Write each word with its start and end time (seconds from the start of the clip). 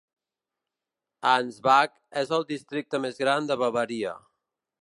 Ansbach 1.33 1.93
és 2.23 2.33
el 2.39 2.49
districte 2.55 3.03
més 3.07 3.23
gran 3.25 3.51
de 3.53 3.63
Bavaria. 3.65 4.19